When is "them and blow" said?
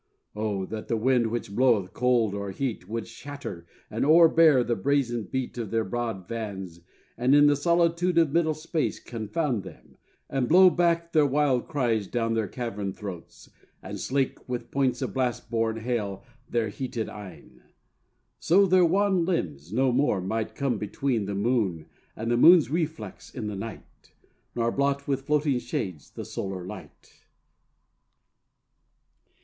9.61-10.71